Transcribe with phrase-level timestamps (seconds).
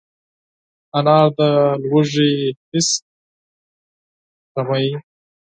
[0.97, 1.39] انار د
[1.87, 2.31] لوږې
[2.69, 2.89] حس
[4.53, 4.87] کموي.